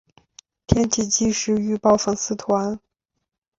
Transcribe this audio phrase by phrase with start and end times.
[0.65, 2.79] 天气即时预报粉丝团